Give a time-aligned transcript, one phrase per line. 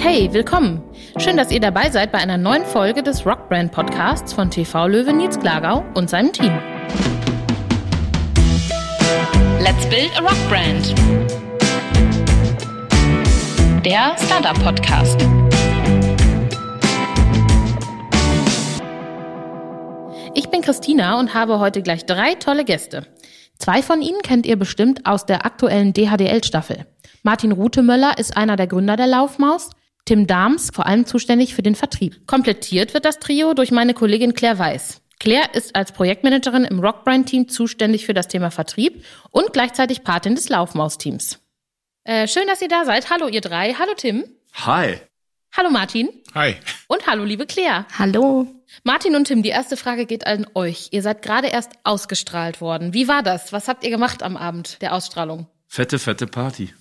[0.00, 0.80] Hey, willkommen!
[1.18, 5.12] Schön, dass ihr dabei seid bei einer neuen Folge des Rockbrand Podcasts von TV Löwe
[5.12, 6.56] Nils Glagau und seinem Team.
[9.60, 10.94] Let's build a rock brand.
[13.84, 15.20] Der Startup Podcast.
[20.34, 23.04] Ich bin Christina und habe heute gleich drei tolle Gäste.
[23.58, 26.86] Zwei von ihnen kennt ihr bestimmt aus der aktuellen DHDL-Staffel.
[27.24, 29.70] Martin Rutemöller ist einer der Gründer der Laufmaus,
[30.08, 32.26] Tim Dahms vor allem zuständig für den Vertrieb.
[32.26, 35.02] Komplettiert wird das Trio durch meine Kollegin Claire Weiß.
[35.20, 40.48] Claire ist als Projektmanagerin im Rockbrand-Team zuständig für das Thema Vertrieb und gleichzeitig Patin des
[40.48, 41.40] Laufmaus-Teams.
[42.04, 43.10] Äh, schön, dass ihr da seid.
[43.10, 43.74] Hallo ihr drei.
[43.74, 44.24] Hallo Tim.
[44.54, 44.94] Hi.
[45.54, 46.08] Hallo Martin.
[46.34, 46.54] Hi.
[46.86, 47.84] Und hallo liebe Claire.
[47.98, 48.46] Hallo.
[48.84, 50.88] Martin und Tim, die erste Frage geht an euch.
[50.90, 52.94] Ihr seid gerade erst ausgestrahlt worden.
[52.94, 53.52] Wie war das?
[53.52, 55.48] Was habt ihr gemacht am Abend der Ausstrahlung?
[55.66, 56.72] Fette, fette Party.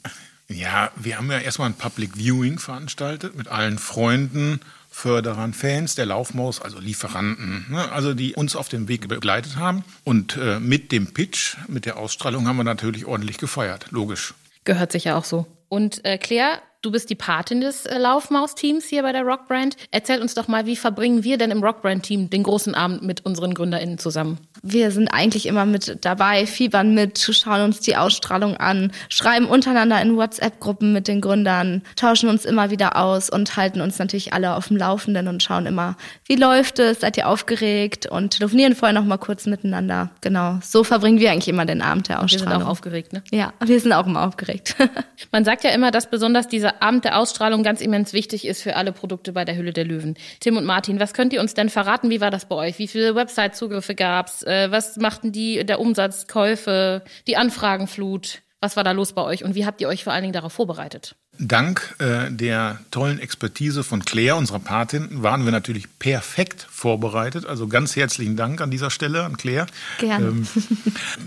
[0.49, 6.05] Ja, wir haben ja erstmal ein Public Viewing veranstaltet mit allen Freunden, Förderern, Fans der
[6.05, 9.83] Laufmaus, also Lieferanten, ne, also die uns auf dem Weg begleitet haben.
[10.03, 14.33] Und äh, mit dem Pitch, mit der Ausstrahlung haben wir natürlich ordentlich gefeiert, logisch.
[14.63, 15.45] Gehört sich ja auch so.
[15.69, 19.75] Und äh, Claire, Du bist die Patin des äh, Laufmaus-Teams hier bei der Rockbrand.
[19.89, 23.55] Erzähl uns doch mal, wie verbringen wir denn im Rockbrand-Team den großen Abend mit unseren
[23.55, 24.37] GründerInnen zusammen?
[24.61, 29.99] Wir sind eigentlich immer mit dabei, fiebern mit, schauen uns die Ausstrahlung an, schreiben untereinander
[30.01, 34.55] in WhatsApp-Gruppen mit den Gründern, tauschen uns immer wieder aus und halten uns natürlich alle
[34.55, 38.93] auf dem Laufenden und schauen immer, wie läuft es, seid ihr aufgeregt und telefonieren vorher
[38.93, 40.11] noch mal kurz miteinander.
[40.21, 42.51] Genau, so verbringen wir eigentlich immer den Abend der Ausstrahlung.
[42.51, 43.23] Wir sind auch aufgeregt, ne?
[43.31, 44.75] Ja, wir sind auch immer aufgeregt.
[45.31, 48.61] Man sagt ja immer, dass besonders dieser dieser Abend der Ausstrahlung ganz immens wichtig ist
[48.61, 50.15] für alle Produkte bei der Hülle der Löwen.
[50.39, 52.09] Tim und Martin, was könnt ihr uns denn verraten?
[52.09, 52.79] Wie war das bei euch?
[52.79, 54.43] Wie viele Website-Zugriffe gab's?
[54.43, 58.41] Äh, was machten die, der Umsatz, Käufe, die Anfragenflut?
[58.59, 60.51] Was war da los bei euch und wie habt ihr euch vor allen Dingen darauf
[60.51, 61.15] vorbereitet?
[61.39, 67.45] Dank äh, der tollen Expertise von Claire, unserer Patin, waren wir natürlich perfekt vorbereitet.
[67.45, 69.67] Also ganz herzlichen Dank an dieser Stelle an Claire.
[69.99, 70.27] Gerne.
[70.27, 70.47] Ähm,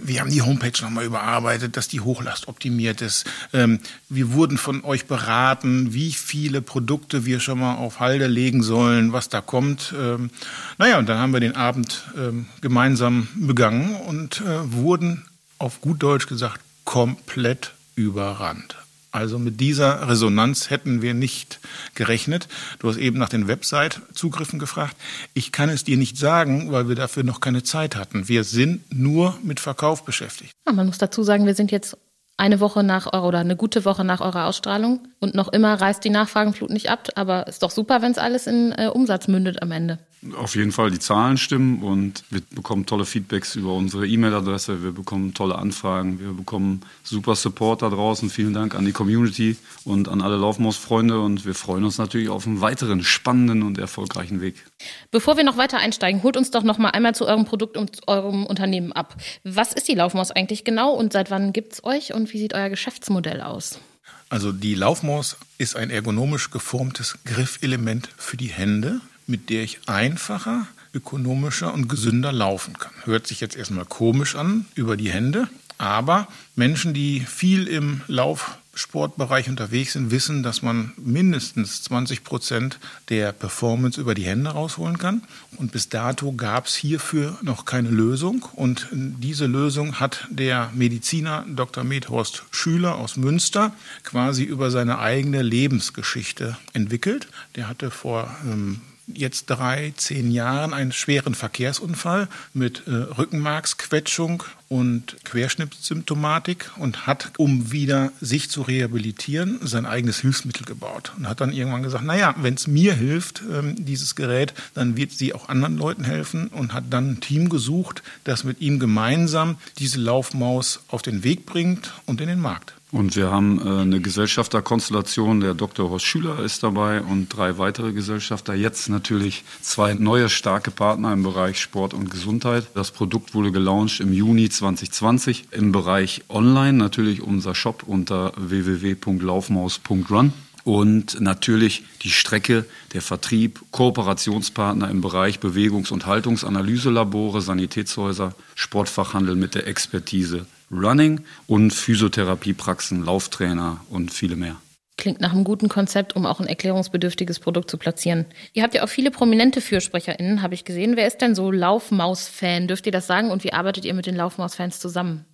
[0.02, 3.24] wir haben die Homepage nochmal überarbeitet, dass die Hochlast optimiert ist.
[3.52, 8.62] Ähm, wir wurden von euch beraten, wie viele Produkte wir schon mal auf Halde legen
[8.62, 9.94] sollen, was da kommt.
[9.98, 10.30] Ähm,
[10.78, 15.24] naja, und dann haben wir den Abend ähm, gemeinsam begangen und äh, wurden
[15.58, 18.79] auf gut Deutsch gesagt komplett überrannt.
[19.12, 21.58] Also mit dieser Resonanz hätten wir nicht
[21.94, 22.48] gerechnet.
[22.78, 24.96] Du hast eben nach den Website-Zugriffen gefragt.
[25.34, 28.28] Ich kann es dir nicht sagen, weil wir dafür noch keine Zeit hatten.
[28.28, 30.52] Wir sind nur mit Verkauf beschäftigt.
[30.66, 31.96] Ja, man muss dazu sagen, wir sind jetzt
[32.36, 36.02] eine Woche nach eurer oder eine gute Woche nach eurer Ausstrahlung und noch immer reißt
[36.02, 37.08] die Nachfragenflut nicht ab.
[37.16, 39.98] Aber ist doch super, wenn es alles in äh, Umsatz mündet am Ende.
[40.36, 44.92] Auf jeden Fall die Zahlen stimmen und wir bekommen tolle Feedbacks über unsere E-Mail-Adresse, wir
[44.92, 48.28] bekommen tolle Anfragen, wir bekommen super Support da draußen.
[48.28, 52.46] Vielen Dank an die Community und an alle Laufmaus-Freunde und wir freuen uns natürlich auf
[52.46, 54.66] einen weiteren spannenden und erfolgreichen Weg.
[55.10, 58.06] Bevor wir noch weiter einsteigen, holt uns doch noch mal einmal zu eurem Produkt und
[58.06, 59.16] eurem Unternehmen ab.
[59.42, 62.52] Was ist die Laufmaus eigentlich genau und seit wann gibt es euch und wie sieht
[62.52, 63.80] euer Geschäftsmodell aus?
[64.28, 70.66] Also die Laufmaus ist ein ergonomisch geformtes Griffelement für die Hände, mit der ich einfacher,
[70.92, 72.92] ökonomischer und gesünder laufen kann.
[73.04, 75.48] Hört sich jetzt erstmal komisch an über die Hände,
[75.78, 82.78] aber Menschen, die viel im Lauf Sportbereich unterwegs sind, wissen, dass man mindestens 20 Prozent
[83.08, 85.22] der Performance über die Hände rausholen kann.
[85.56, 88.46] Und bis dato gab es hierfür noch keine Lösung.
[88.54, 91.82] Und diese Lösung hat der Mediziner Dr.
[91.82, 93.72] Medhorst Schüler aus Münster
[94.04, 97.28] quasi über seine eigene Lebensgeschichte entwickelt.
[97.56, 98.80] Der hatte vor ähm,
[99.14, 107.72] jetzt drei, zehn Jahren einen schweren Verkehrsunfall mit äh, Rückenmarksquetschung und Querschnittssymptomatik und hat, um
[107.72, 112.54] wieder sich zu rehabilitieren, sein eigenes Hilfsmittel gebaut und hat dann irgendwann gesagt, naja, wenn
[112.54, 116.84] es mir hilft, ähm, dieses Gerät, dann wird sie auch anderen Leuten helfen und hat
[116.90, 122.20] dann ein Team gesucht, das mit ihm gemeinsam diese Laufmaus auf den Weg bringt und
[122.20, 122.74] in den Markt.
[122.92, 125.90] Und wir haben äh, eine Gesellschafterkonstellation, der Dr.
[125.90, 128.54] Horst Schüler ist dabei und drei weitere Gesellschafter.
[128.54, 132.66] Jetzt natürlich zwei neue starke Partner im Bereich Sport und Gesundheit.
[132.74, 140.32] Das Produkt wurde gelauncht im Juni 2020 im Bereich Online, natürlich unser Shop unter www.laufmaus.run.
[140.64, 149.54] Und natürlich die Strecke, der Vertrieb, Kooperationspartner im Bereich Bewegungs- und Haltungsanalyselabore, Sanitätshäuser, Sportfachhandel mit
[149.54, 154.56] der Expertise Running und Physiotherapiepraxen, Lauftrainer und viele mehr.
[154.96, 158.26] Klingt nach einem guten Konzept, um auch ein erklärungsbedürftiges Produkt zu platzieren.
[158.52, 160.96] Ihr habt ja auch viele prominente FürsprecherInnen, habe ich gesehen.
[160.96, 162.68] Wer ist denn so Laufmaus-Fan?
[162.68, 163.30] Dürft ihr das sagen?
[163.30, 165.24] Und wie arbeitet ihr mit den Laufmaus-Fans zusammen?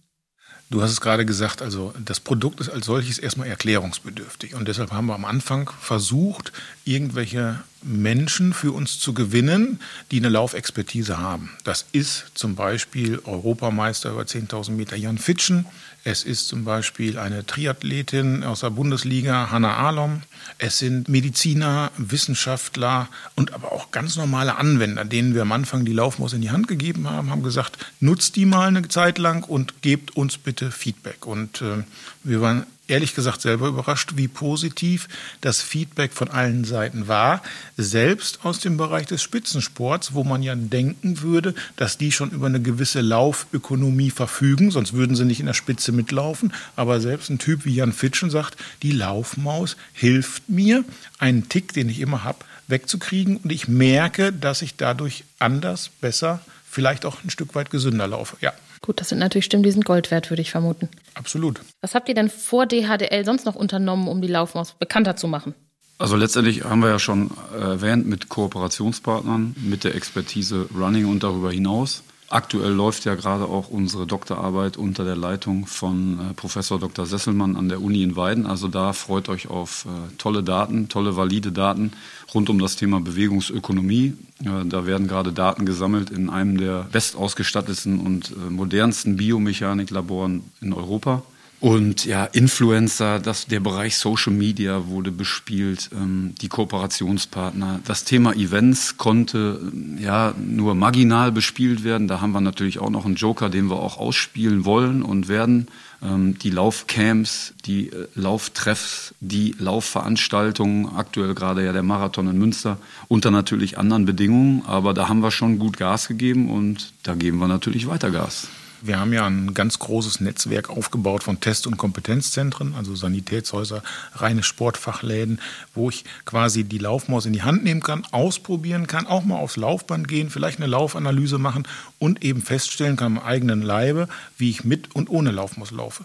[0.68, 4.54] Du hast es gerade gesagt, also das Produkt ist als solches erstmal erklärungsbedürftig.
[4.56, 6.52] Und deshalb haben wir am Anfang versucht,
[6.84, 9.78] irgendwelche Menschen für uns zu gewinnen,
[10.10, 11.50] die eine Laufexpertise haben.
[11.62, 15.66] Das ist zum Beispiel Europameister über 10.000 Meter Jan Fitschen.
[16.02, 20.22] Es ist zum Beispiel eine Triathletin aus der Bundesliga, Hanna Alom.
[20.58, 25.92] Es sind Mediziner, Wissenschaftler und aber auch ganz normale Anwender, denen wir am Anfang die
[25.92, 29.82] Laufmaus in die Hand gegeben haben, haben gesagt, nutzt die mal eine Zeit lang und
[29.82, 31.26] gebt uns bitte Feedback.
[31.26, 31.84] Und äh,
[32.24, 35.08] wir waren ehrlich gesagt selber überrascht, wie positiv
[35.40, 37.42] das Feedback von allen Seiten war.
[37.76, 42.46] Selbst aus dem Bereich des Spitzensports, wo man ja denken würde, dass die schon über
[42.46, 46.52] eine gewisse Laufökonomie verfügen, sonst würden sie nicht in der Spitze mitlaufen.
[46.76, 50.84] Aber selbst ein Typ wie Jan Fitschen sagt, die Laufmaus hilft mir,
[51.18, 52.38] einen Tick, den ich immer habe,
[52.68, 53.38] wegzukriegen.
[53.38, 56.40] Und ich merke, dass ich dadurch anders, besser,
[56.76, 58.36] vielleicht auch ein Stück weit gesünder laufe.
[58.42, 58.52] Ja.
[58.82, 60.90] Gut, das sind natürlich Stimmen, die sind Gold wert, würde ich vermuten.
[61.14, 61.62] Absolut.
[61.80, 65.54] Was habt ihr denn vor DHDL sonst noch unternommen, um die Laufmaus bekannter zu machen?
[65.96, 71.50] Also letztendlich haben wir ja schon erwähnt mit Kooperationspartnern, mit der Expertise Running und darüber
[71.50, 72.02] hinaus.
[72.28, 77.06] Aktuell läuft ja gerade auch unsere Doktorarbeit unter der Leitung von äh, Professor Dr.
[77.06, 78.46] Sesselmann an der Uni in Weiden.
[78.46, 81.92] Also da freut euch auf äh, tolle Daten, tolle valide Daten
[82.34, 84.14] rund um das Thema Bewegungsökonomie.
[84.44, 91.22] Äh, da werden gerade Daten gesammelt in einem der bestausgestattetsten und modernsten Biomechaniklaboren in Europa.
[91.58, 97.80] Und ja, Influencer, das, der Bereich Social Media wurde bespielt, ähm, die Kooperationspartner.
[97.86, 102.08] Das Thema Events konnte ähm, ja nur marginal bespielt werden.
[102.08, 105.68] Da haben wir natürlich auch noch einen Joker, den wir auch ausspielen wollen und werden.
[106.02, 112.76] Ähm, die Laufcamps, die äh, Lauftreffs, die Laufveranstaltungen, aktuell gerade ja der Marathon in Münster,
[113.08, 114.62] unter natürlich anderen Bedingungen.
[114.66, 118.48] Aber da haben wir schon gut Gas gegeben und da geben wir natürlich weiter Gas.
[118.86, 123.82] Wir haben ja ein ganz großes Netzwerk aufgebaut von Test- und Kompetenzzentren, also Sanitätshäuser,
[124.14, 125.40] reine Sportfachläden,
[125.74, 129.56] wo ich quasi die Laufmaus in die Hand nehmen kann, ausprobieren kann, auch mal aufs
[129.56, 131.66] Laufband gehen, vielleicht eine Laufanalyse machen
[131.98, 136.04] und eben feststellen kann am eigenen Leibe, wie ich mit und ohne Laufmaus laufe.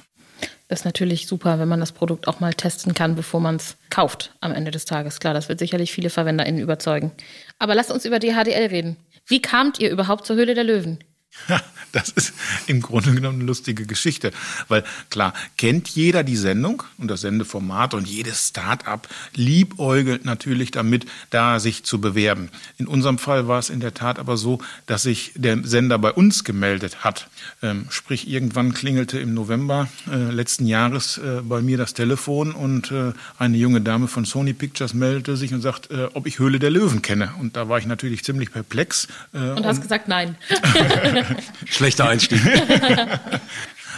[0.67, 3.75] Das ist natürlich super, wenn man das Produkt auch mal testen kann, bevor man es
[3.89, 5.19] kauft am Ende des Tages.
[5.19, 7.11] Klar, das wird sicherlich viele VerwenderInnen überzeugen.
[7.59, 8.95] Aber lasst uns über die HDL reden.
[9.27, 10.99] Wie kamt ihr überhaupt zur Höhle der Löwen?
[11.91, 12.33] Das ist
[12.67, 14.31] im Grunde genommen eine lustige Geschichte,
[14.69, 21.05] weil klar, kennt jeder die Sendung und das Sendeformat und jedes Start-up liebäugelt natürlich damit,
[21.31, 22.49] da sich zu bewerben.
[22.77, 26.13] In unserem Fall war es in der Tat aber so, dass sich der Sender bei
[26.13, 27.27] uns gemeldet hat.
[27.61, 32.91] Ähm, sprich, irgendwann klingelte im November äh, letzten Jahres äh, bei mir das Telefon und
[32.91, 36.59] äh, eine junge Dame von Sony Pictures meldete sich und sagt, äh, ob ich Höhle
[36.59, 37.33] der Löwen kenne.
[37.39, 39.07] Und da war ich natürlich ziemlich perplex.
[39.33, 40.37] Äh, und hast gesagt, nein.
[41.65, 42.41] Schlechter Einstieg.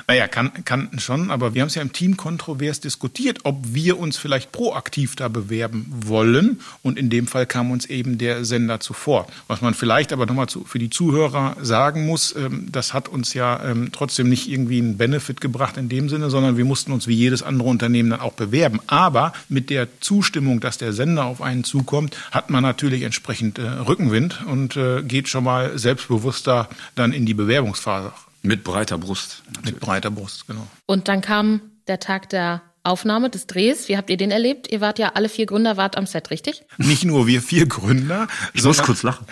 [0.08, 3.98] Naja, kann, kann schon, aber wir haben es ja im Team kontrovers diskutiert, ob wir
[3.98, 6.60] uns vielleicht proaktiv da bewerben wollen.
[6.82, 9.28] Und in dem Fall kam uns eben der Sender zuvor.
[9.48, 13.64] Was man vielleicht aber nochmal für die Zuhörer sagen muss, ähm, das hat uns ja
[13.64, 17.16] ähm, trotzdem nicht irgendwie einen Benefit gebracht in dem Sinne, sondern wir mussten uns wie
[17.16, 18.82] jedes andere Unternehmen dann auch bewerben.
[18.88, 23.64] Aber mit der Zustimmung, dass der Sender auf einen zukommt, hat man natürlich entsprechend äh,
[23.64, 28.12] Rückenwind und äh, geht schon mal selbstbewusster dann in die Bewerbungsphase.
[28.44, 29.42] Mit breiter Brust.
[29.48, 29.66] Natürlich.
[29.66, 30.68] Mit breiter Brust, genau.
[30.86, 33.88] Und dann kam der Tag der Aufnahme des Drehs.
[33.88, 34.70] Wie habt ihr den erlebt?
[34.70, 36.64] Ihr wart ja alle vier Gründer, wart am Set, richtig?
[36.78, 38.28] Nicht nur wir vier Gründer.
[38.54, 39.26] Ich muss kurz lachen.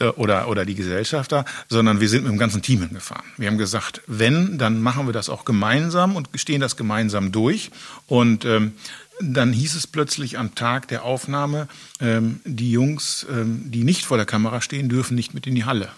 [0.16, 3.24] oder, oder die Gesellschafter, sondern wir sind mit dem ganzen Team hingefahren.
[3.38, 7.70] Wir haben gesagt, wenn, dann machen wir das auch gemeinsam und stehen das gemeinsam durch.
[8.06, 8.74] Und ähm,
[9.22, 11.68] dann hieß es plötzlich am Tag der Aufnahme,
[12.00, 15.64] ähm, die Jungs, ähm, die nicht vor der Kamera stehen, dürfen nicht mit in die
[15.64, 15.88] Halle.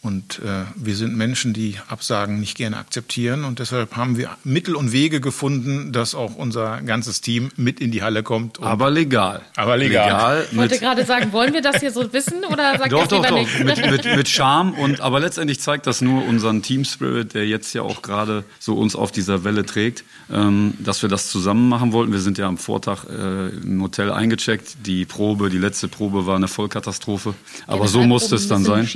[0.00, 3.44] Und äh, wir sind Menschen, die Absagen nicht gerne akzeptieren.
[3.44, 7.90] Und deshalb haben wir Mittel und Wege gefunden, dass auch unser ganzes Team mit in
[7.90, 8.62] die Halle kommt.
[8.62, 9.42] aber legal.
[9.56, 10.06] Aber legal.
[10.06, 13.26] legal ich wollte gerade sagen, wollen wir das hier so wissen oder sagt doch, doch,
[13.26, 13.38] doch.
[13.38, 13.64] Nicht?
[13.64, 14.72] Mit, mit, mit Charme.
[14.74, 18.74] Und, aber letztendlich zeigt das nur unseren Team Spirit, der jetzt ja auch gerade so
[18.74, 22.12] uns auf dieser Welle trägt, ähm, dass wir das zusammen machen wollten.
[22.12, 24.86] Wir sind ja am Vortag äh, im Hotel eingecheckt.
[24.86, 27.34] Die Probe, die letzte Probe war eine Vollkatastrophe.
[27.66, 28.88] Aber ja, so musste es dann sein.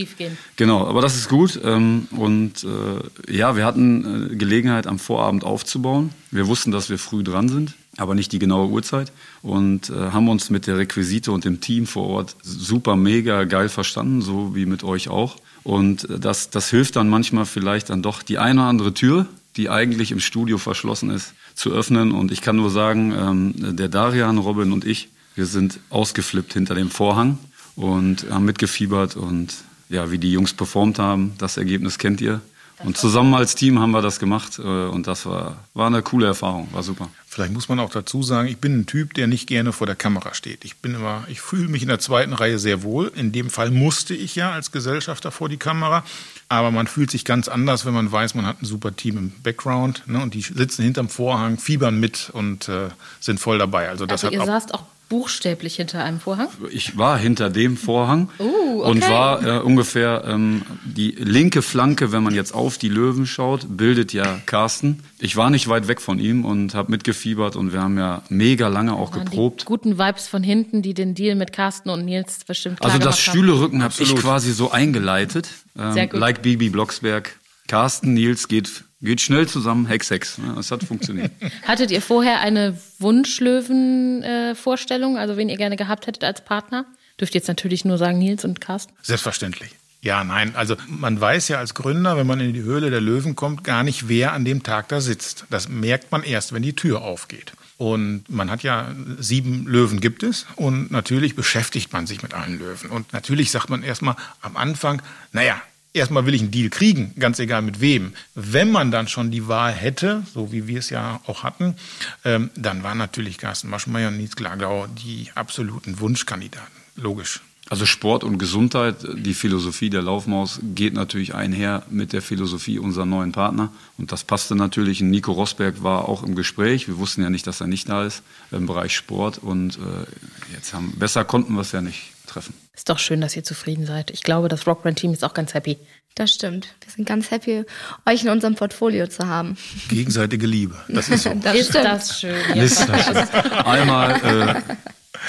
[0.54, 1.58] Genau aber das ist gut.
[1.64, 6.10] Ähm, und äh, ja, wir hatten äh, Gelegenheit, am Vorabend aufzubauen.
[6.30, 9.10] Wir wussten, dass wir früh dran sind, aber nicht die genaue Uhrzeit.
[9.40, 13.70] Und äh, haben uns mit der Requisite und dem Team vor Ort super, mega geil
[13.70, 15.36] verstanden, so wie mit euch auch.
[15.62, 19.24] Und das, das hilft dann manchmal vielleicht dann doch die eine oder andere Tür,
[19.56, 22.12] die eigentlich im Studio verschlossen ist, zu öffnen.
[22.12, 26.74] Und ich kann nur sagen, ähm, der Darian, Robin und ich, wir sind ausgeflippt hinter
[26.74, 27.38] dem Vorhang
[27.76, 29.54] und haben mitgefiebert und
[29.92, 32.40] ja, wie die Jungs performt haben, das Ergebnis kennt ihr.
[32.84, 36.26] Und zusammen als Team haben wir das gemacht äh, und das war, war eine coole
[36.26, 37.08] Erfahrung, war super.
[37.26, 39.96] Vielleicht muss man auch dazu sagen, ich bin ein Typ, der nicht gerne vor der
[39.96, 40.64] Kamera steht.
[40.64, 43.12] Ich bin immer, ich fühle mich in der zweiten Reihe sehr wohl.
[43.14, 46.04] In dem Fall musste ich ja als Gesellschafter vor die Kamera.
[46.48, 49.32] Aber man fühlt sich ganz anders, wenn man weiß, man hat ein super Team im
[49.42, 52.88] Background ne, und die sitzen hinterm Vorhang, fiebern mit und äh,
[53.20, 53.88] sind voll dabei.
[53.88, 56.48] Also das also hat ihr saßt auch buchstäblich hinter einem Vorhang?
[56.70, 58.90] Ich war hinter dem Vorhang Uh, okay.
[58.90, 63.66] und war äh, ungefähr ähm, die linke Flanke, wenn man jetzt auf die Löwen schaut,
[63.68, 65.00] bildet ja Carsten.
[65.18, 68.68] Ich war nicht weit weg von ihm und habe mitgefiebert und wir haben ja mega
[68.68, 69.60] lange auch Waren geprobt.
[69.60, 73.04] Die guten Vibes von hinten, die den Deal mit Carsten und Nils bestimmt klar Also
[73.04, 73.18] das.
[73.20, 75.48] Stühlerücken habe ich quasi so eingeleitet.
[75.78, 76.18] Ähm, Sehr gut.
[76.18, 77.38] Like Bibi Blocksberg.
[77.72, 80.36] Carsten, Nils geht, geht schnell zusammen, Hex, Hex.
[80.36, 80.52] Ne?
[80.54, 81.32] Das hat funktioniert.
[81.66, 86.84] Hattet ihr vorher eine Wunschlöwen-Vorstellung, also wen ihr gerne gehabt hättet als Partner?
[87.18, 88.92] Dürft ihr jetzt natürlich nur sagen Nils und Carsten.
[89.00, 89.70] Selbstverständlich.
[90.02, 93.36] Ja, nein, also man weiß ja als Gründer, wenn man in die Höhle der Löwen
[93.36, 95.46] kommt, gar nicht, wer an dem Tag da sitzt.
[95.48, 97.54] Das merkt man erst, wenn die Tür aufgeht.
[97.78, 102.58] Und man hat ja sieben Löwen gibt es und natürlich beschäftigt man sich mit allen
[102.58, 102.90] Löwen.
[102.90, 105.00] Und natürlich sagt man erstmal am Anfang,
[105.32, 105.58] naja,
[105.92, 108.12] erstmal will ich einen Deal kriegen, ganz egal mit wem.
[108.34, 111.76] Wenn man dann schon die Wahl hätte, so wie wir es ja auch hatten,
[112.24, 116.72] ähm, dann waren natürlich Carsten Maschmeyer und Nils Glagau die absoluten Wunschkandidaten.
[116.96, 117.40] Logisch.
[117.70, 123.06] Also Sport und Gesundheit, die Philosophie der Laufmaus geht natürlich einher mit der Philosophie unserer
[123.06, 123.72] neuen Partner.
[123.96, 125.00] Und das passte natürlich.
[125.00, 126.86] Nico Rosberg war auch im Gespräch.
[126.86, 129.38] Wir wussten ja nicht, dass er nicht da ist im Bereich Sport.
[129.38, 132.54] Und äh, jetzt haben besser konnten wir es ja nicht treffen.
[132.74, 134.10] Ist doch schön, dass ihr zufrieden seid.
[134.10, 135.78] Ich glaube, das Rockbrand-Team ist auch ganz happy.
[136.14, 136.74] Das stimmt.
[136.84, 137.64] Wir sind ganz happy,
[138.06, 139.56] euch in unserem Portfolio zu haben.
[139.88, 140.74] Gegenseitige Liebe.
[140.88, 141.34] Das ist so.
[141.42, 142.34] Das ist das schön.
[142.54, 143.52] Ist das schön.
[143.64, 144.74] Einmal äh,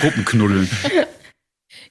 [0.02, 0.70] Gruppenknuddeln.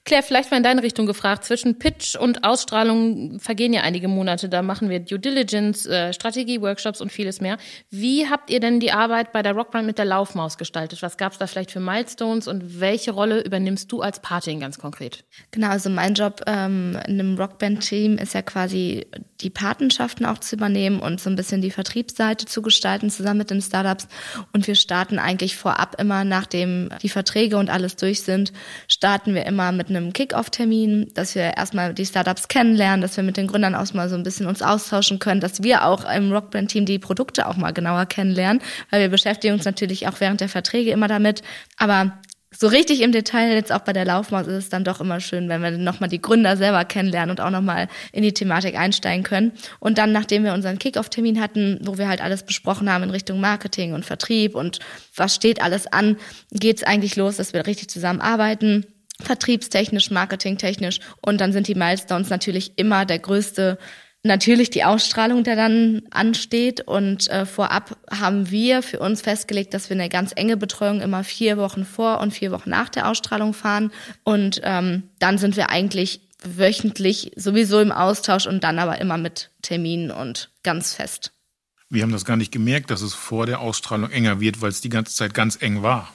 [0.04, 1.44] Claire, vielleicht mal in deine Richtung gefragt.
[1.44, 4.48] Zwischen Pitch und Ausstrahlung vergehen ja einige Monate.
[4.48, 7.56] Da machen wir Due Diligence, äh, Strategie, Workshops und vieles mehr.
[7.90, 11.02] Wie habt ihr denn die Arbeit bei der Rockbrand mit der Laufmaus gestaltet?
[11.02, 14.76] Was gab es da vielleicht für Milestones und welche Rolle übernimmst du als Patin ganz
[14.78, 15.24] konkret?
[15.52, 19.06] Genau, also mein Job ähm, in einem Rockband-Team ist ja quasi
[19.42, 23.50] die Patenschaften auch zu übernehmen und so ein bisschen die Vertriebsseite zu gestalten, zusammen mit
[23.50, 24.08] den Startups.
[24.52, 28.52] Und wir starten eigentlich vorab immer, nachdem die Verträge und alles durch sind,
[28.88, 33.36] starten wir immer mit einem Kick-Off-Termin, dass wir erstmal die Startups kennenlernen, dass wir mit
[33.36, 36.86] den Gründern auch mal so ein bisschen uns austauschen können, dass wir auch im Rockband-Team
[36.86, 40.92] die Produkte auch mal genauer kennenlernen, weil wir beschäftigen uns natürlich auch während der Verträge
[40.92, 41.42] immer damit.
[41.76, 42.12] Aber
[42.56, 45.48] so richtig im Detail, jetzt auch bei der Laufmaus, ist es dann doch immer schön,
[45.48, 49.52] wenn wir nochmal die Gründer selber kennenlernen und auch nochmal in die Thematik einsteigen können.
[49.80, 53.40] Und dann, nachdem wir unseren Kick-Off-Termin hatten, wo wir halt alles besprochen haben in Richtung
[53.40, 54.78] Marketing und Vertrieb und
[55.16, 56.16] was steht alles an,
[56.50, 58.86] geht's eigentlich los, dass wir richtig zusammenarbeiten
[59.20, 61.00] vertriebstechnisch, marketingtechnisch.
[61.20, 63.78] Und dann sind die Milestones natürlich immer der größte
[64.24, 66.80] Natürlich die Ausstrahlung, der dann ansteht.
[66.80, 71.24] Und äh, vorab haben wir für uns festgelegt, dass wir eine ganz enge Betreuung immer
[71.24, 73.90] vier Wochen vor und vier Wochen nach der Ausstrahlung fahren.
[74.22, 79.50] Und ähm, dann sind wir eigentlich wöchentlich sowieso im Austausch und dann aber immer mit
[79.60, 81.32] Terminen und ganz fest.
[81.92, 84.80] Wir haben das gar nicht gemerkt, dass es vor der Ausstrahlung enger wird, weil es
[84.80, 86.10] die ganze Zeit ganz eng war.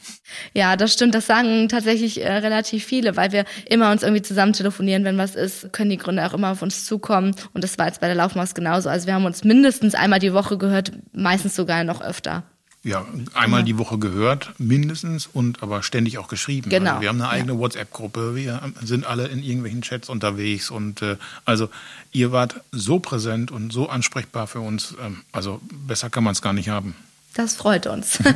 [0.56, 1.14] Ja, das stimmt.
[1.14, 5.36] Das sagen tatsächlich äh, relativ viele, weil wir immer uns irgendwie zusammen telefonieren, wenn was
[5.36, 7.36] ist, können die Gründer auch immer auf uns zukommen.
[7.54, 8.90] Und das war jetzt bei der Laufmaus genauso.
[8.90, 12.44] Also wir haben uns mindestens einmal die Woche gehört, meistens sogar noch öfter.
[12.88, 16.70] Ja, einmal die Woche gehört, mindestens, und aber ständig auch geschrieben.
[16.70, 16.92] Genau.
[16.92, 21.18] Also wir haben eine eigene WhatsApp-Gruppe, wir sind alle in irgendwelchen Chats unterwegs und äh,
[21.44, 21.70] also
[22.14, 24.96] ihr wart so präsent und so ansprechbar für uns.
[25.04, 26.96] Ähm, also besser kann man es gar nicht haben.
[27.34, 28.20] Das freut uns.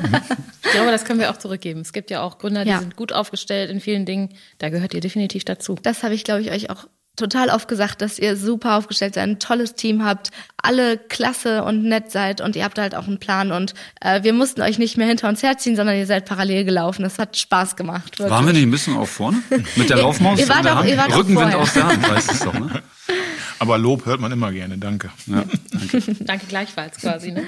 [0.63, 1.81] Ich glaube, das können wir auch zurückgeben.
[1.81, 2.79] Es gibt ja auch Gründer, die Ja.
[2.79, 4.29] sind gut aufgestellt in vielen Dingen.
[4.59, 5.77] Da gehört ihr definitiv dazu.
[5.83, 6.87] Das habe ich, glaube ich, euch auch
[7.21, 11.83] total oft gesagt, dass ihr super aufgestellt seid, ein tolles Team habt, alle klasse und
[11.83, 14.97] nett seid und ihr habt halt auch einen Plan und äh, wir mussten euch nicht
[14.97, 17.03] mehr hinter uns herziehen, sondern ihr seid parallel gelaufen.
[17.03, 18.19] Das hat Spaß gemacht.
[18.19, 18.29] Wirklich.
[18.29, 19.37] Waren wir nicht ein bisschen auch vorne?
[19.75, 20.89] Mit der Laufmaus ihr wart in der auch- Hand?
[20.89, 21.59] ihr wart auch Rückenwind vorher.
[21.59, 22.81] aus der Hand, weißt du es doch, ne?
[23.59, 25.11] Aber Lob hört man immer gerne, danke.
[25.27, 26.01] Ja, danke.
[26.23, 27.31] Danke gleichfalls quasi.
[27.31, 27.47] Ne?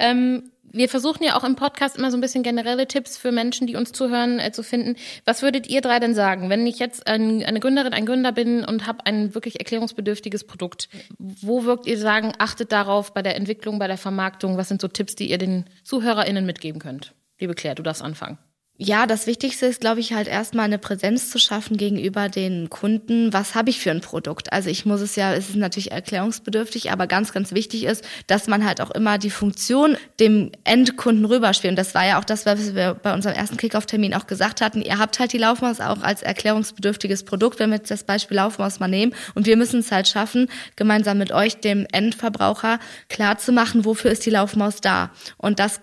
[0.00, 3.66] Ähm, wir versuchen ja auch im Podcast immer so ein bisschen generelle Tipps für Menschen,
[3.66, 4.96] die uns zuhören, äh, zu finden.
[5.24, 8.64] Was würdet ihr drei denn sagen, wenn ich jetzt ein, eine Gründerin, ein Gründer bin
[8.64, 10.88] und habe ein wirklich erklärungsbedürftiges Produkt?
[11.18, 14.56] Wo würdet ihr sagen, achtet darauf bei der Entwicklung, bei der Vermarktung?
[14.56, 17.14] Was sind so Tipps, die ihr den ZuhörerInnen mitgeben könnt?
[17.38, 18.38] Liebe Claire, du darfst anfangen.
[18.82, 23.30] Ja, das Wichtigste ist, glaube ich, halt erstmal eine Präsenz zu schaffen gegenüber den Kunden.
[23.30, 24.54] Was habe ich für ein Produkt?
[24.54, 28.46] Also ich muss es ja, es ist natürlich erklärungsbedürftig, aber ganz, ganz wichtig ist, dass
[28.46, 31.72] man halt auch immer die Funktion dem Endkunden rüberspielt.
[31.72, 34.80] Und das war ja auch das, was wir bei unserem ersten Kickoff-Termin auch gesagt hatten.
[34.80, 38.80] Ihr habt halt die Laufmaus auch als erklärungsbedürftiges Produkt, wenn wir jetzt das Beispiel Laufmaus
[38.80, 39.12] mal nehmen.
[39.34, 42.78] Und wir müssen es halt schaffen, gemeinsam mit euch, dem Endverbraucher,
[43.10, 45.10] klar zu machen, wofür ist die Laufmaus da.
[45.36, 45.82] Und das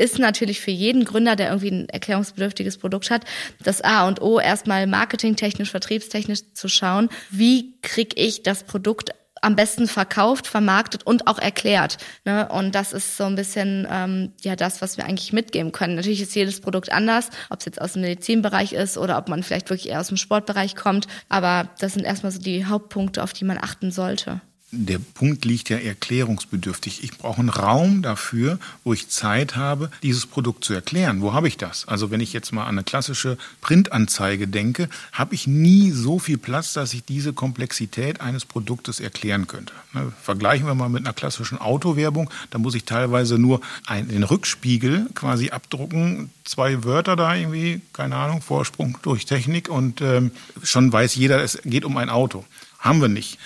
[0.00, 3.24] ist natürlich für jeden Gründer, der irgendwie ein erklärungsbedürftiges Produkt hat,
[3.62, 9.10] das A und O erstmal marketingtechnisch, vertriebstechnisch zu schauen, wie kriege ich das Produkt
[9.42, 11.98] am besten verkauft, vermarktet und auch erklärt.
[12.24, 12.48] Ne?
[12.48, 15.94] Und das ist so ein bisschen ähm, ja das, was wir eigentlich mitgeben können.
[15.94, 19.42] Natürlich ist jedes Produkt anders, ob es jetzt aus dem Medizinbereich ist oder ob man
[19.42, 21.06] vielleicht wirklich eher aus dem Sportbereich kommt.
[21.28, 24.40] Aber das sind erstmal so die Hauptpunkte, auf die man achten sollte
[24.72, 27.02] der Punkt liegt ja erklärungsbedürftig.
[27.02, 31.22] Ich brauche einen Raum dafür, wo ich Zeit habe, dieses Produkt zu erklären.
[31.22, 31.88] Wo habe ich das?
[31.88, 36.38] Also wenn ich jetzt mal an eine klassische Printanzeige denke, habe ich nie so viel
[36.38, 39.72] Platz, dass ich diese Komplexität eines Produktes erklären könnte.
[39.92, 45.08] Ne, vergleichen wir mal mit einer klassischen Autowerbung, da muss ich teilweise nur einen Rückspiegel
[45.14, 50.30] quasi abdrucken, zwei Wörter da irgendwie, keine Ahnung, Vorsprung durch Technik und ähm,
[50.62, 52.44] schon weiß jeder, es geht um ein Auto.
[52.78, 53.38] Haben wir nicht.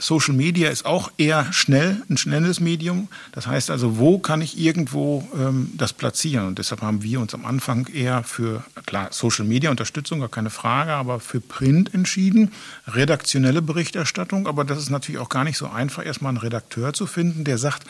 [0.00, 3.08] Social Media ist auch eher schnell, ein schnelles Medium.
[3.32, 6.46] Das heißt also, wo kann ich irgendwo ähm, das platzieren?
[6.48, 10.50] Und deshalb haben wir uns am Anfang eher für, klar, Social Media Unterstützung, gar keine
[10.50, 12.52] Frage, aber für Print entschieden.
[12.86, 17.06] Redaktionelle Berichterstattung, aber das ist natürlich auch gar nicht so einfach, erstmal einen Redakteur zu
[17.06, 17.84] finden, der sagt,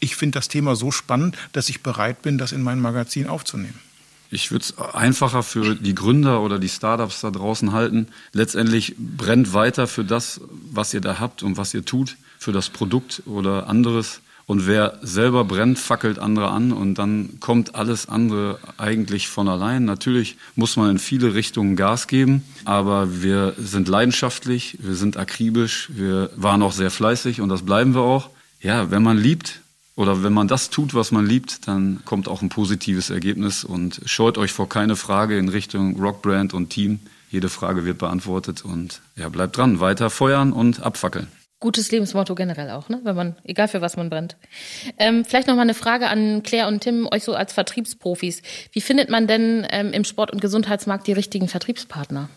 [0.00, 3.78] ich finde das Thema so spannend, dass ich bereit bin, das in mein Magazin aufzunehmen.
[4.30, 8.08] Ich würde es einfacher für die Gründer oder die Startups da draußen halten.
[8.32, 10.40] Letztendlich brennt weiter für das,
[10.70, 14.20] was ihr da habt und was ihr tut, für das Produkt oder anderes.
[14.46, 19.84] Und wer selber brennt, fackelt andere an und dann kommt alles andere eigentlich von allein.
[19.84, 25.90] Natürlich muss man in viele Richtungen Gas geben, aber wir sind leidenschaftlich, wir sind akribisch,
[25.92, 28.30] wir waren auch sehr fleißig und das bleiben wir auch.
[28.60, 29.60] Ja, wenn man liebt,
[29.96, 34.02] oder wenn man das tut, was man liebt, dann kommt auch ein positives Ergebnis und
[34.04, 37.00] scheut euch vor keine Frage in Richtung Rockbrand und Team.
[37.30, 41.28] Jede Frage wird beantwortet und ja, bleibt dran, weiter feuern und abfackeln.
[41.58, 43.00] Gutes Lebensmotto generell auch, ne?
[43.02, 44.36] Wenn man, egal für was man brennt.
[44.98, 48.42] Ähm, vielleicht noch mal eine Frage an Claire und Tim, euch so als Vertriebsprofis.
[48.72, 52.28] Wie findet man denn ähm, im Sport- und Gesundheitsmarkt die richtigen Vertriebspartner?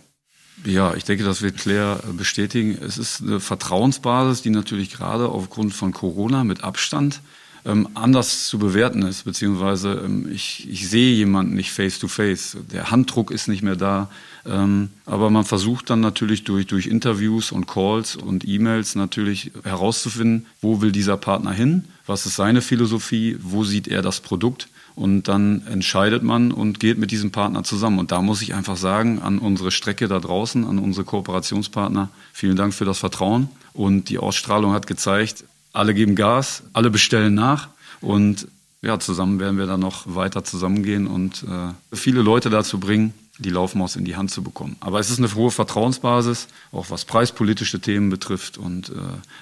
[0.63, 2.77] Ja, ich denke, das wird Claire bestätigen.
[2.81, 7.19] Es ist eine Vertrauensbasis, die natürlich gerade aufgrund von Corona mit Abstand
[7.65, 12.57] ähm, anders zu bewerten ist, beziehungsweise ähm, ich, ich sehe jemanden nicht face to face.
[12.71, 14.09] Der Handdruck ist nicht mehr da.
[14.45, 20.45] Ähm, aber man versucht dann natürlich durch, durch Interviews und Calls und E-Mails natürlich herauszufinden,
[20.61, 24.69] wo will dieser Partner hin, was ist seine Philosophie, wo sieht er das Produkt.
[24.95, 27.99] Und dann entscheidet man und geht mit diesem Partner zusammen.
[27.99, 32.57] Und da muss ich einfach sagen, an unsere Strecke da draußen, an unsere Kooperationspartner, vielen
[32.57, 33.47] Dank für das Vertrauen.
[33.71, 35.45] Und die Ausstrahlung hat gezeigt,
[35.79, 37.69] alle geben Gas, alle bestellen nach
[38.01, 38.47] und
[38.81, 43.49] ja, zusammen werden wir dann noch weiter zusammengehen und äh, viele Leute dazu bringen, die
[43.49, 44.75] Laufmaus in die Hand zu bekommen.
[44.79, 48.57] Aber es ist eine hohe Vertrauensbasis, auch was preispolitische Themen betrifft.
[48.57, 48.93] Und, äh,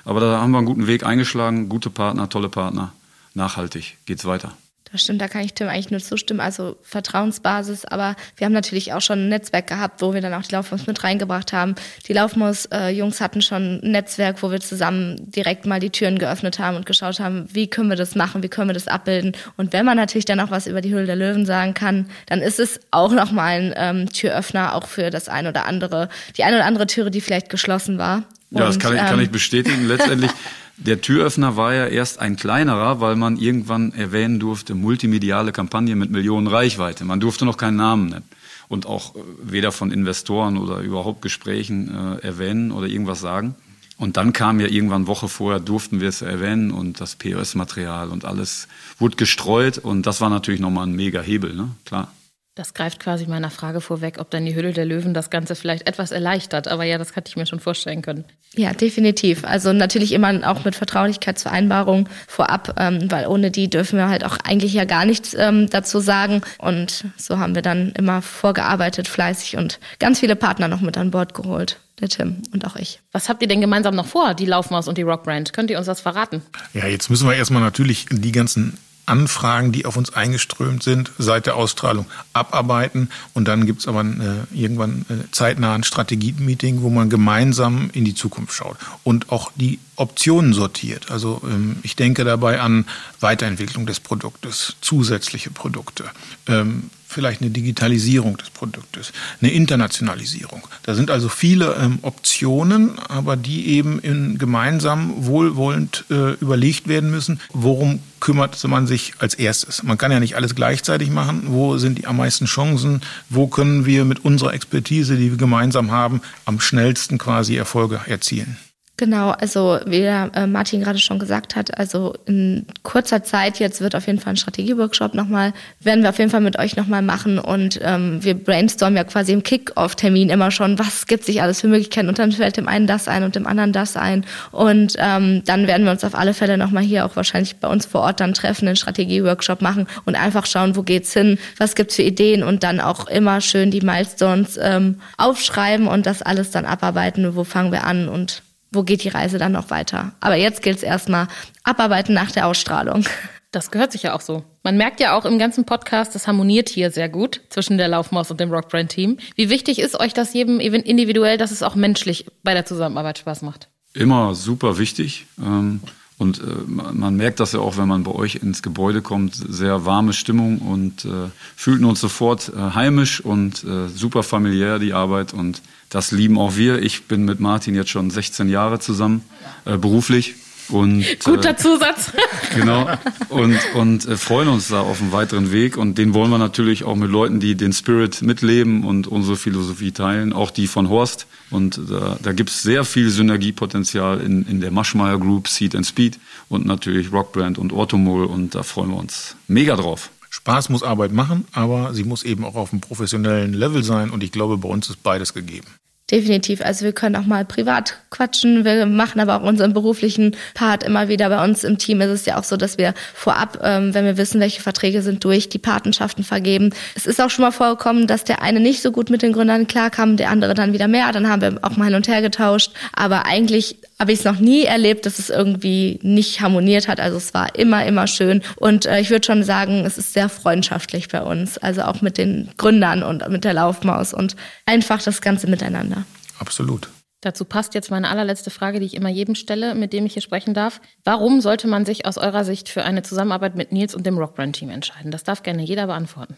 [0.06, 2.94] aber da haben wir einen guten Weg eingeschlagen, gute Partner, tolle Partner.
[3.34, 4.54] Nachhaltig geht's weiter.
[4.92, 6.40] Das stimmt, da kann ich Tim eigentlich nur zustimmen.
[6.40, 10.44] Also Vertrauensbasis, aber wir haben natürlich auch schon ein Netzwerk gehabt, wo wir dann auch
[10.44, 11.76] die Laufmaus mit reingebracht haben.
[12.08, 16.78] Die Laufmaus-Jungs hatten schon ein Netzwerk, wo wir zusammen direkt mal die Türen geöffnet haben
[16.78, 19.34] und geschaut haben, wie können wir das machen, wie können wir das abbilden.
[19.58, 22.42] Und wenn man natürlich dann auch was über die Hülle der Löwen sagen kann, dann
[22.42, 26.58] ist es auch nochmal ein ähm, Türöffner auch für das ein oder andere, die eine
[26.58, 28.24] oder andere Türe, die vielleicht geschlossen war.
[28.52, 29.88] Ja, und, das kann ich, kann ich ähm, bestätigen.
[29.88, 30.32] Letztendlich
[30.78, 36.12] Der Türöffner war ja erst ein kleinerer, weil man irgendwann erwähnen durfte, multimediale Kampagne mit
[36.12, 37.04] Millionen Reichweite.
[37.04, 38.26] Man durfte noch keinen Namen nennen
[38.68, 43.56] und auch äh, weder von Investoren oder überhaupt Gesprächen äh, erwähnen oder irgendwas sagen.
[43.98, 48.26] Und dann kam ja irgendwann Woche vorher, durften wir es erwähnen und das POS-Material und
[48.26, 48.68] alles
[49.00, 51.72] wurde gestreut und das war natürlich nochmal ein mega Hebel, ne?
[51.86, 52.12] klar.
[52.58, 55.88] Das greift quasi meiner Frage vorweg, ob dann die Hülle der Löwen das Ganze vielleicht
[55.88, 56.68] etwas erleichtert.
[56.68, 58.26] Aber ja, das hatte ich mir schon vorstellen können.
[58.56, 59.46] Ja, definitiv.
[59.46, 64.38] Also natürlich immer auch mit Vertraulichkeitsvereinbarung vorab, ähm, weil ohne die dürfen wir halt auch
[64.44, 66.42] eigentlich ja gar nichts ähm, dazu sagen.
[66.58, 71.12] Und so haben wir dann immer vorgearbeitet, fleißig und ganz viele Partner noch mit an
[71.12, 73.02] Bord geholt der Tim und auch ich.
[73.12, 75.54] Was habt ihr denn gemeinsam noch vor, die Laufmaus und die Rockbrand?
[75.54, 76.42] Könnt ihr uns das verraten?
[76.74, 81.46] Ja, jetzt müssen wir erstmal natürlich die ganzen Anfragen, die auf uns eingeströmt sind, seit
[81.46, 83.10] der Ausstrahlung abarbeiten.
[83.34, 88.16] Und dann gibt's aber äh, irgendwann äh, zeitnah ein Strategie-Meeting, wo man gemeinsam in die
[88.16, 88.78] Zukunft schaut.
[89.04, 91.10] Und auch die Optionen sortiert.
[91.10, 92.86] Also ähm, ich denke dabei an
[93.20, 96.04] Weiterentwicklung des Produktes, zusätzliche Produkte,
[96.48, 100.68] ähm, vielleicht eine Digitalisierung des Produktes, eine Internationalisierung.
[100.84, 107.10] Da sind also viele ähm, Optionen, aber die eben in gemeinsam wohlwollend äh, überlegt werden
[107.10, 107.40] müssen.
[107.54, 109.84] Worum kümmert man sich als erstes?
[109.84, 111.44] Man kann ja nicht alles gleichzeitig machen.
[111.48, 113.02] Wo sind die am meisten Chancen?
[113.30, 118.58] Wo können wir mit unserer Expertise, die wir gemeinsam haben, am schnellsten quasi Erfolge erzielen?
[119.00, 123.80] Genau, also wie der, äh, Martin gerade schon gesagt hat, also in kurzer Zeit jetzt
[123.80, 127.04] wird auf jeden Fall ein Strategieworkshop nochmal, werden wir auf jeden Fall mit euch nochmal
[127.04, 131.62] machen und ähm, wir brainstormen ja quasi im Kick-Off-Termin immer schon, was gibt sich alles
[131.62, 134.96] für Möglichkeiten und dann fällt dem einen das ein und dem anderen das ein und
[134.98, 138.02] ähm, dann werden wir uns auf alle Fälle nochmal hier auch wahrscheinlich bei uns vor
[138.02, 142.02] Ort dann treffen, einen Strategieworkshop machen und einfach schauen, wo geht's hin, was gibt's für
[142.02, 147.36] Ideen und dann auch immer schön die Milestones ähm, aufschreiben und das alles dann abarbeiten,
[147.36, 148.42] wo fangen wir an und
[148.78, 150.14] wo geht die Reise dann noch weiter.
[150.22, 151.28] Aber jetzt gilt es erstmal
[151.64, 153.04] abarbeiten nach der Ausstrahlung.
[153.52, 154.44] Das gehört sich ja auch so.
[154.62, 158.30] Man merkt ja auch im ganzen Podcast, das harmoniert hier sehr gut zwischen der Laufmaus
[158.30, 159.18] und dem Rockbrand-Team.
[159.36, 163.42] Wie wichtig ist euch das jedem individuell, dass es auch menschlich bei der Zusammenarbeit Spaß
[163.42, 163.70] macht?
[163.94, 165.26] Immer super wichtig.
[165.40, 165.80] Ähm,
[166.20, 169.86] und äh, man merkt das ja auch, wenn man bei euch ins Gebäude kommt, sehr
[169.86, 175.62] warme Stimmung und äh, fühlten uns sofort äh, heimisch und super familiär die Arbeit und
[175.90, 176.82] das lieben auch wir.
[176.82, 179.24] Ich bin mit Martin jetzt schon 16 Jahre zusammen,
[179.66, 180.36] äh, beruflich.
[180.70, 182.12] Und, Guter äh, Zusatz.
[182.56, 182.90] genau.
[183.30, 185.78] Und, und äh, freuen uns da auf einen weiteren Weg.
[185.78, 189.92] Und den wollen wir natürlich auch mit Leuten, die den Spirit mitleben und unsere Philosophie
[189.92, 191.28] teilen, auch die von Horst.
[191.52, 195.86] Und da, da gibt es sehr viel Synergiepotenzial in, in der Maschmeyer Group, Seed and
[195.86, 196.20] Speed
[196.50, 198.26] und natürlich Rockbrand und Ortomol.
[198.26, 200.10] Und da freuen wir uns mega drauf.
[200.30, 204.24] Spaß muss Arbeit machen, aber sie muss eben auch auf einem professionellen Level sein und
[204.24, 205.68] ich glaube, bei uns ist beides gegeben.
[206.10, 206.62] Definitiv.
[206.62, 208.64] Also wir können auch mal privat quatschen.
[208.64, 211.28] Wir machen aber auch unseren beruflichen Part immer wieder.
[211.28, 214.16] Bei uns im Team ist es ja auch so, dass wir vorab, ähm, wenn wir
[214.16, 216.70] wissen, welche Verträge sind durch, die Patenschaften vergeben.
[216.96, 219.68] Es ist auch schon mal vorgekommen, dass der eine nicht so gut mit den Gründern
[219.68, 221.12] klarkam, der andere dann wieder mehr.
[221.12, 222.72] Dann haben wir auch mal hin und her getauscht.
[222.94, 227.00] Aber eigentlich habe ich es noch nie erlebt, dass es irgendwie nicht harmoniert hat.
[227.00, 228.44] Also es war immer, immer schön.
[228.58, 231.58] Und äh, ich würde schon sagen, es ist sehr freundschaftlich bei uns.
[231.58, 236.04] Also auch mit den Gründern und mit der Laufmaus und einfach das Ganze miteinander.
[236.40, 236.90] Absolut.
[237.22, 240.22] Dazu passt jetzt meine allerletzte Frage, die ich immer jedem stelle, mit dem ich hier
[240.22, 240.80] sprechen darf.
[241.04, 244.70] Warum sollte man sich aus eurer Sicht für eine Zusammenarbeit mit Nils und dem Rockbrand-Team
[244.70, 245.10] entscheiden?
[245.10, 246.36] Das darf gerne jeder beantworten.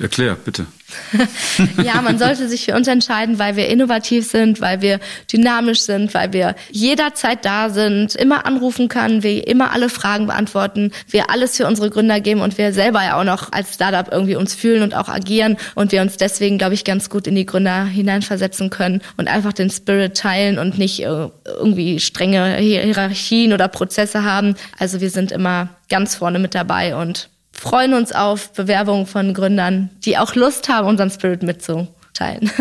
[0.00, 0.66] Erklär, bitte.
[1.82, 6.14] ja, man sollte sich für uns entscheiden, weil wir innovativ sind, weil wir dynamisch sind,
[6.14, 11.56] weil wir jederzeit da sind, immer anrufen können, wir immer alle Fragen beantworten, wir alles
[11.56, 14.82] für unsere Gründer geben und wir selber ja auch noch als Startup irgendwie uns fühlen
[14.82, 18.70] und auch agieren und wir uns deswegen, glaube ich, ganz gut in die Gründer hineinversetzen
[18.70, 24.54] können und einfach den Spirit teilen und nicht äh, irgendwie strenge Hierarchien oder Prozesse haben.
[24.78, 27.28] Also wir sind immer ganz vorne mit dabei und
[27.60, 32.50] freuen uns auf Bewerbungen von Gründern, die auch Lust haben, unseren Spirit mitzuteilen.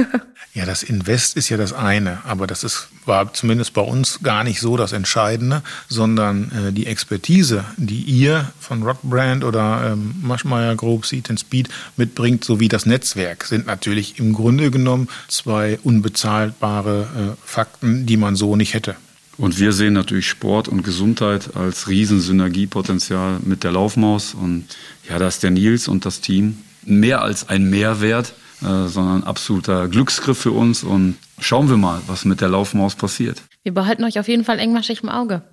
[0.58, 4.44] Ja, das Invest ist ja das eine, aber das ist, war zumindest bei uns gar
[4.44, 10.76] nicht so das Entscheidende, sondern äh, die Expertise, die ihr von Rockbrand oder ähm, Maschmeyer
[10.76, 17.02] Group, Seed and Speed mitbringt, sowie das Netzwerk, sind natürlich im Grunde genommen zwei unbezahlbare
[17.02, 18.96] äh, Fakten, die man so nicht hätte.
[19.38, 24.34] Und wir sehen natürlich Sport und Gesundheit als Riesensynergiepotenzial mit der Laufmaus.
[24.34, 24.66] Und
[25.08, 29.88] ja, da ist der Nils und das Team mehr als ein Mehrwert, äh, sondern absoluter
[29.88, 30.84] Glücksgriff für uns.
[30.84, 33.44] Und schauen wir mal, was mit der Laufmaus passiert.
[33.64, 35.44] Wir behalten euch auf jeden Fall engmaschig im Auge.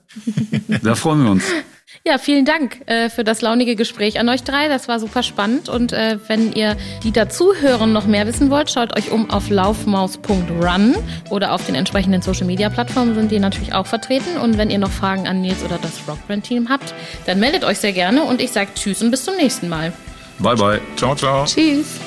[0.82, 1.44] da freuen wir uns.
[2.06, 4.68] Ja, vielen Dank äh, für das launige Gespräch an euch drei.
[4.68, 5.70] Das war super spannend.
[5.70, 10.96] Und äh, wenn ihr die dazuhören noch mehr wissen wollt, schaut euch um auf laufmaus.run
[11.30, 14.36] oder auf den entsprechenden Social Media Plattformen sind die natürlich auch vertreten.
[14.36, 16.92] Und wenn ihr noch Fragen an Nils oder das Rockbrand Team habt,
[17.24, 19.90] dann meldet euch sehr gerne und ich sage Tschüss und bis zum nächsten Mal.
[20.40, 20.80] Bye bye.
[20.96, 21.46] Ciao, ciao.
[21.46, 22.00] Tschüss.